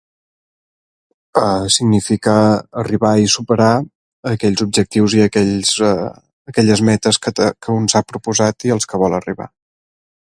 Ah... 1.41 1.65
significa 1.75 2.33
arribar 2.83 3.11
i 3.25 3.29
superar 3.35 3.69
aquells 4.31 4.65
objectius 4.67 5.17
i 5.19 5.23
aquells, 5.27 5.75
eh... 5.91 6.11
aquelles 6.53 6.83
metes 6.91 7.23
que 7.27 7.35
te, 7.41 7.51
que 7.65 7.77
un 7.83 7.87
s'ha 7.95 8.05
proposat 8.15 8.69
i 8.71 8.75
els 8.79 8.91
que 8.95 9.03
vol 9.05 9.21
arribar. 9.21 9.49